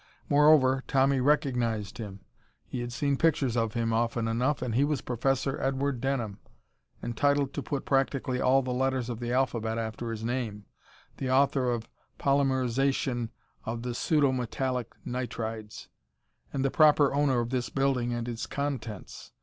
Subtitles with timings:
[0.29, 2.21] Moreover, Tommy recognized him.
[2.65, 6.39] He had seen pictures of him often enough, and he was Professor Edward Denham,
[7.03, 10.65] entitled to put practically all the letters of the alphabet after his name,
[11.17, 11.87] the author of
[12.17, 13.29] "Polymerization
[13.63, 15.87] of the Pseudo Metallic Nitrides"
[16.51, 19.33] and the proper owner of this building and its contents.